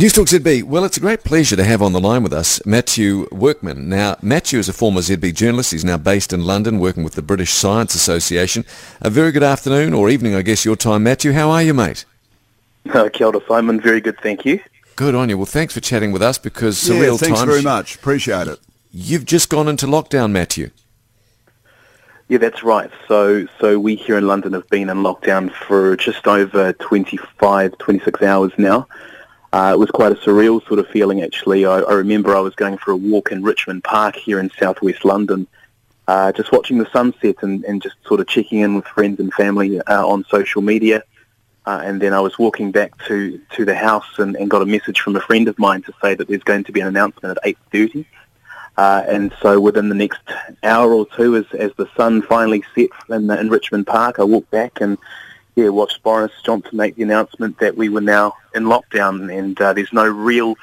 [0.00, 0.62] News Talk ZB.
[0.62, 3.90] Well, it's a great pleasure to have on the line with us Matthew Workman.
[3.90, 5.72] Now, Matthew is a former ZB journalist.
[5.72, 8.64] He's now based in London working with the British Science Association.
[9.02, 11.32] A very good afternoon or evening, I guess, your time, Matthew.
[11.32, 12.06] How are you, mate?
[12.90, 13.78] Uh, kia ora, Simon.
[13.78, 14.60] Very good, thank you.
[14.96, 15.36] Good on you.
[15.36, 17.50] Well, thanks for chatting with us because yeah, surreal thanks times.
[17.50, 17.96] very much.
[17.96, 18.58] Appreciate it.
[18.92, 20.70] You've just gone into lockdown, Matthew.
[22.28, 22.90] Yeah, that's right.
[23.06, 28.22] So, so we here in London have been in lockdown for just over 25, 26
[28.22, 28.88] hours now.
[29.52, 31.64] Uh, it was quite a surreal sort of feeling, actually.
[31.64, 35.04] I, I, remember I was going for a walk in Richmond Park here in southwest
[35.04, 35.48] London,
[36.06, 39.34] uh, just watching the sunset and, and, just sort of checking in with friends and
[39.34, 41.02] family uh, on social media.
[41.66, 44.66] Uh, and then I was walking back to, to the house and, and, got a
[44.66, 47.36] message from a friend of mine to say that there's going to be an announcement
[47.36, 48.06] at 8.30.
[48.76, 50.22] Uh, and so within the next
[50.62, 54.24] hour or two, as, as the sun finally set in, the, in Richmond Park, I
[54.24, 54.96] walked back and
[55.56, 59.72] yeah, watched Boris Johnson make the announcement that we were now in lockdown and uh,
[59.72, 60.56] there's no real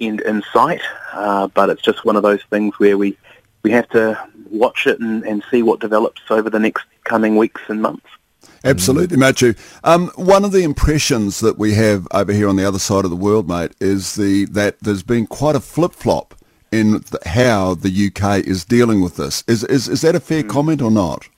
[0.00, 0.82] end in sight.
[1.12, 3.16] Uh, but it's just one of those things where we,
[3.62, 4.18] we have to
[4.50, 8.06] watch it and, and see what develops over the next coming weeks and months.
[8.64, 9.54] Absolutely, Matthew.
[9.84, 13.10] Um, one of the impressions that we have over here on the other side of
[13.10, 16.34] the world, mate, is the that there's been quite a flip-flop
[16.72, 19.44] in the, how the UK is dealing with this.
[19.46, 20.48] Is, is, is that a fair mm.
[20.48, 21.28] comment or not?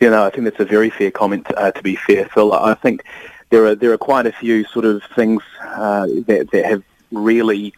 [0.00, 1.46] You know, I think that's a very fair comment.
[1.56, 3.04] Uh, to be fair, Phil, I think
[3.50, 7.74] there are there are quite a few sort of things uh, that that have really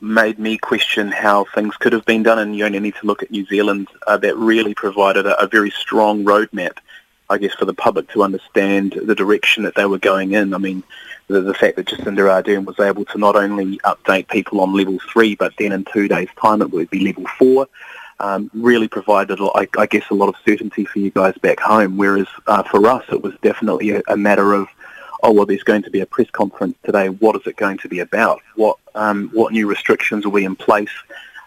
[0.00, 3.22] made me question how things could have been done, and you only need to look
[3.22, 6.78] at New Zealand uh, that really provided a, a, very strong roadmap,
[7.28, 10.54] I guess, for the public to understand the direction that they were going in.
[10.54, 10.82] I mean,
[11.26, 14.98] the, the fact that Jacinda Ardern was able to not only update people on level
[15.12, 17.68] three, but then in two days' time it would be level four
[18.20, 21.96] um, really provided, I, I, guess, a lot of certainty for you guys back home.
[21.96, 24.68] Whereas uh, for us, it was definitely a, a, matter of,
[25.22, 27.08] oh well, there's going to be a press conference today.
[27.08, 28.40] What is it going to be about?
[28.56, 30.92] What um, what new restrictions are we in place?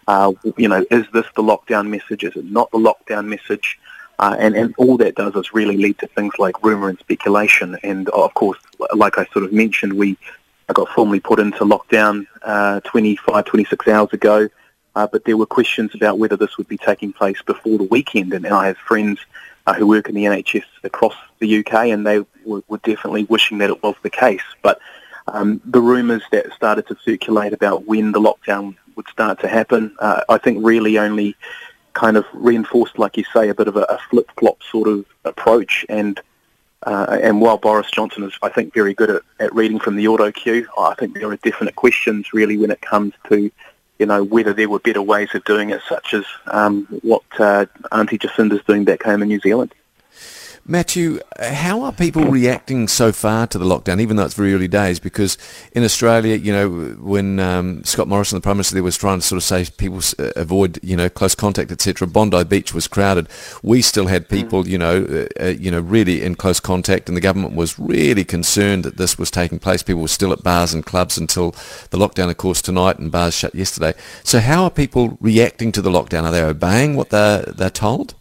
[0.07, 2.23] Uh, you know, is this the lockdown message?
[2.23, 3.79] Is it not the lockdown message?
[4.19, 7.77] Uh, and, and all that does is really lead to things like rumour and speculation.
[7.83, 8.59] And of course,
[8.95, 10.17] like I sort of mentioned, we
[10.73, 14.49] got formally put into lockdown uh, 25, 26 hours ago.
[14.95, 18.33] Uh, but there were questions about whether this would be taking place before the weekend.
[18.33, 19.19] And, and I have friends
[19.65, 23.57] uh, who work in the NHS across the UK, and they were, were definitely wishing
[23.59, 24.43] that it was the case.
[24.61, 24.79] But
[25.27, 29.95] um, the rumours that started to circulate about when the lockdown would start to happen,
[29.99, 31.35] uh, I think really only
[31.93, 35.85] kind of reinforced, like you say, a bit of a, a flip-flop sort of approach.
[35.89, 36.19] And
[36.85, 40.05] uh, and while Boris Johnson is, I think, very good at, at reading from the
[40.09, 43.49] auto cue, I think there are definite questions really when it comes to
[43.99, 47.65] you know, whether there were better ways of doing it, such as um, what uh,
[47.91, 49.73] Auntie Jacinda's doing back home in New Zealand.
[50.65, 54.69] Matthew, how are people reacting so far to the lockdown, even though it's very early
[54.69, 54.97] days?
[54.97, 55.37] Because
[55.73, 56.69] in Australia, you know,
[57.01, 59.99] when um, Scott Morrison, the Prime Minister, there was trying to sort of say people
[60.17, 62.07] uh, avoid, you know, close contact, etc.
[62.07, 63.27] Bondi Beach was crowded.
[63.61, 64.35] We still had hmm.
[64.35, 67.77] people, you know, uh, uh, you know, really in close contact, and the government was
[67.77, 69.83] really concerned that this was taking place.
[69.83, 71.51] People were still at bars and clubs until
[71.89, 73.93] the lockdown, of course, tonight, and bars shut yesterday.
[74.23, 76.23] So, how are people reacting to the lockdown?
[76.23, 78.15] Are they obeying what they're they're told?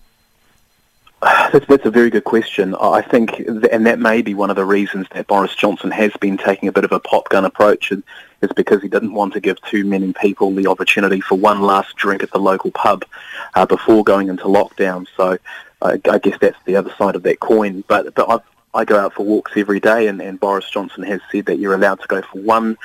[1.23, 2.75] That's, that's a very good question.
[2.75, 6.37] I think, and that may be one of the reasons that Boris Johnson has been
[6.37, 9.85] taking a bit of a popgun approach, is because he didn't want to give too
[9.85, 13.05] many people the opportunity for one last drink at the local pub
[13.55, 15.07] uh, before going into lockdown.
[15.17, 15.39] So
[15.81, 17.85] uh, I guess that's the other side of that coin.
[17.87, 18.41] But but I've,
[18.75, 21.75] I go out for walks every day, and, and Boris Johnson has said that you're
[21.75, 22.77] allowed to go for one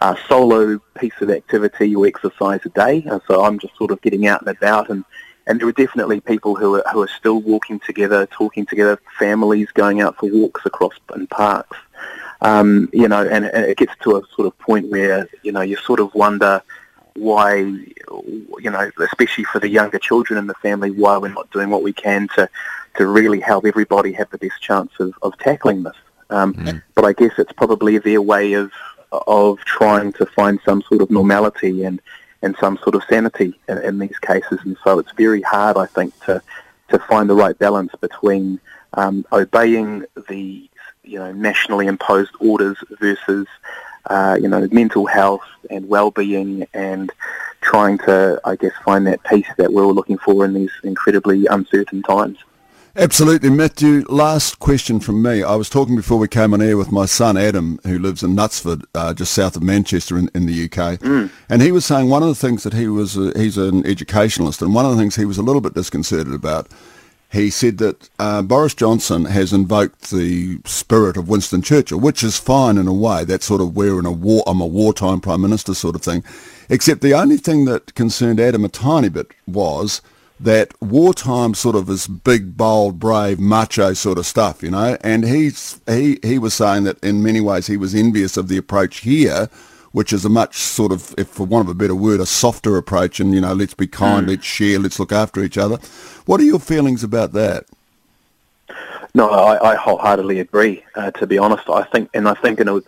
[0.00, 3.04] uh, solo piece of activity or exercise a day.
[3.08, 5.04] Uh, so I'm just sort of getting out and about and
[5.46, 9.70] and there are definitely people who are, who are still walking together, talking together, families
[9.72, 11.76] going out for walks across in parks.
[12.40, 15.62] Um, you know, and, and it gets to a sort of point where, you know,
[15.62, 16.62] you sort of wonder
[17.14, 21.70] why, you know, especially for the younger children in the family, why we're not doing
[21.70, 22.48] what we can to,
[22.96, 25.96] to really help everybody have the best chance of, of tackling this.
[26.30, 26.82] Um, mm.
[26.94, 28.72] But I guess it's probably their way of
[29.26, 32.00] of trying to find some sort of normality and
[32.44, 34.60] and some sort of sanity in, in, these cases.
[34.64, 36.42] And so it's very hard, I think, to,
[36.88, 38.60] to find the right balance between
[38.92, 40.68] um, obeying the
[41.02, 43.46] you know nationally imposed orders versus
[44.06, 47.10] uh, you know mental health and well-being and
[47.60, 51.46] trying to, I guess, find that peace that we're all looking for in these incredibly
[51.46, 52.38] uncertain times.
[52.96, 54.04] Absolutely, Matthew.
[54.08, 55.42] Last question from me.
[55.42, 58.36] I was talking before we came on air with my son Adam, who lives in
[58.36, 61.28] Knutsford, uh, just south of Manchester in, in the UK, mm.
[61.48, 64.62] and he was saying one of the things that he was uh, he's an educationalist,
[64.62, 66.68] and one of the things he was a little bit disconcerted about.
[67.32, 72.38] he said that uh, Boris Johnson has invoked the spirit of Winston Churchill, which is
[72.38, 73.24] fine in a way.
[73.24, 76.22] That's sort of we're in a war, I'm a wartime prime minister sort of thing.
[76.68, 80.00] Except the only thing that concerned Adam a tiny bit was
[80.40, 84.96] that wartime sort of is big, bold, brave, macho sort of stuff, you know.
[85.02, 88.56] And he's he he was saying that in many ways he was envious of the
[88.56, 89.48] approach here,
[89.92, 92.76] which is a much sort of, if for want of a better word, a softer
[92.76, 93.20] approach.
[93.20, 94.30] And you know, let's be kind, mm.
[94.30, 95.76] let's share, let's look after each other.
[96.26, 97.66] What are your feelings about that?
[99.14, 100.82] No, I, I wholeheartedly agree.
[100.96, 102.80] Uh, to be honest, I think, and I think in a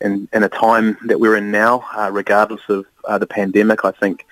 [0.00, 3.90] in, in a time that we're in now, uh, regardless of uh, the pandemic, I
[3.90, 4.26] think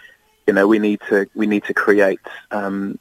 [0.47, 2.99] you know we need to we need to create um,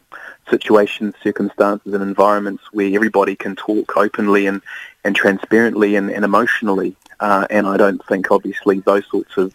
[0.49, 4.61] situations, circumstances, and environments where everybody can talk openly and,
[5.03, 6.95] and transparently and, and emotionally.
[7.19, 9.53] Uh, and I don't think, obviously, those sorts of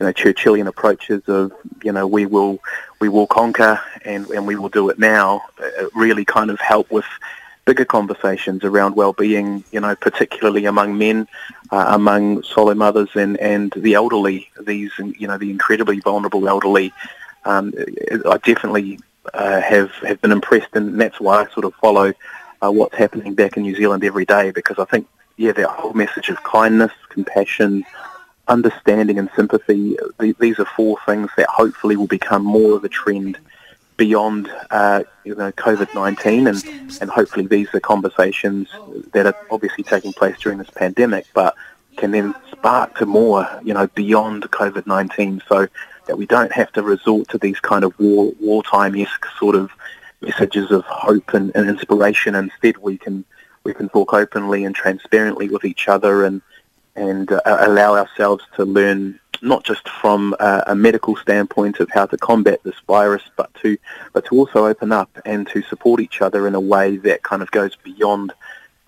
[0.00, 2.58] you know Churchillian approaches of you know we will
[3.00, 6.90] we will conquer and, and we will do it now uh, really kind of help
[6.90, 7.04] with
[7.64, 11.26] bigger conversations around well-being, you know, particularly among men,
[11.70, 16.92] uh, among solo mothers and, and the elderly, these, you know, the incredibly vulnerable elderly.
[17.44, 17.72] Um,
[18.26, 19.00] I definitely
[19.32, 22.12] uh, have, have been impressed and that's why I sort of follow
[22.62, 25.06] uh, what's happening back in New Zealand every day because I think,
[25.36, 27.84] yeah, that whole message of kindness, compassion,
[28.46, 29.96] understanding and sympathy,
[30.38, 33.38] these are four things that hopefully will become more of a trend
[33.96, 38.68] beyond uh, you know COVID-19 and, and hopefully these are conversations
[39.12, 41.54] that are obviously taking place during this pandemic but
[41.96, 45.68] can then spark to more you know beyond COVID-19 so
[46.06, 49.70] that we don't have to resort to these kind of war wartime-esque sort of
[50.20, 52.34] messages of hope and, and inspiration.
[52.34, 53.24] Instead we can
[53.64, 56.42] we can talk openly and transparently with each other and
[56.96, 62.16] and uh, allow ourselves to learn not just from a, medical standpoint of how to
[62.16, 63.76] combat this virus, but to
[64.12, 67.42] but to also open up and to support each other in a way that kind
[67.42, 68.32] of goes beyond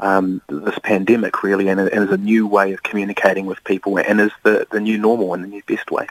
[0.01, 4.21] um, this pandemic, really, and, and is a new way of communicating with people, and
[4.21, 6.07] is the the new normal and the new best way.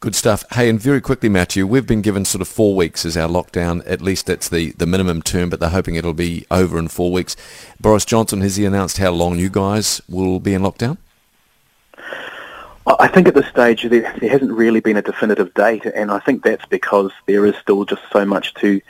[0.00, 0.44] Good stuff.
[0.52, 3.82] Hey, and very quickly, Matthew, we've been given sort of four weeks as our lockdown.
[3.86, 7.12] At least that's the, the minimum term, but they're hoping it'll be over in four
[7.12, 7.36] weeks.
[7.80, 10.98] Boris Johnson, has he announced how long you guys will be in lockdown?
[12.86, 16.18] I think at this stage there, there, hasn't really been a definitive date, and I
[16.18, 18.80] think that's because there is still just so much to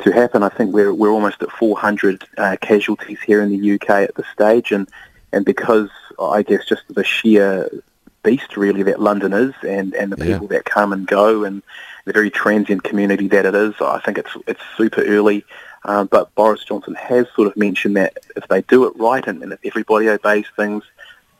[0.00, 0.42] to happen.
[0.42, 4.26] I think we're we're almost at 400 uh, casualties here in the UK at this
[4.32, 4.88] stage, and
[5.32, 7.68] and because I guess just the sheer
[8.22, 10.34] beast really that London is, and and the yeah.
[10.34, 11.62] people that come and go, and
[12.04, 15.44] the very transient community that it is, I think it's it's super early.
[15.84, 19.42] Um, but Boris Johnson has sort of mentioned that if they do it right and,
[19.42, 20.84] and if everybody obeys things,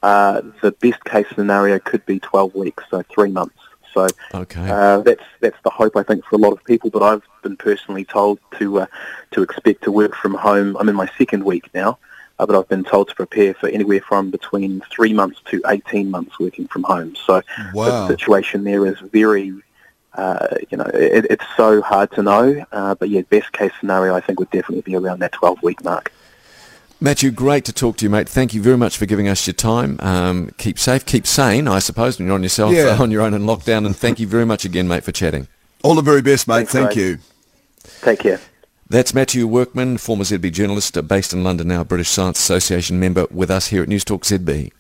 [0.03, 3.57] uh, the best case scenario could be 12 weeks, so three months.
[3.93, 4.69] So okay.
[4.69, 6.91] uh, that's that's the hope I think for a lot of people.
[6.91, 8.87] But I've been personally told to uh,
[9.33, 10.77] to expect to work from home.
[10.79, 11.99] I'm in my second week now,
[12.39, 16.11] uh, but I've been told to prepare for anywhere from between three months to 18
[16.11, 17.15] months working from home.
[17.17, 17.43] So
[17.75, 18.07] wow.
[18.07, 19.55] the situation there is very.
[20.15, 24.15] Uh, you know, it, it's so hard to know, uh, but yeah, best case scenario
[24.15, 26.13] I think would definitely be around that 12 week mark.
[27.03, 28.29] Matthew, great to talk to you, mate.
[28.29, 29.97] Thank you very much for giving us your time.
[29.99, 32.97] Um, keep safe, keep sane, I suppose, when you're on yourself, yeah.
[33.01, 33.85] on your own in lockdown.
[33.85, 35.49] And thank you very much again, mate, for chatting.
[35.83, 36.69] All the very best, mate.
[36.69, 36.97] Thanks, Thank mate.
[36.97, 37.19] you.
[38.03, 38.39] Take care.
[38.89, 43.51] That's Matthew Workman, former ZB journalist based in London now, British Science Association member with
[43.51, 44.71] us here at Newstalk ZB.